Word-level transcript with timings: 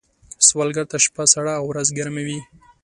سوالګر 0.47 0.85
ته 0.91 0.97
شپه 1.05 1.23
سړه 1.33 1.53
او 1.59 1.65
ورځ 1.71 1.87
ګرمه 1.97 2.21
وي 2.27 2.39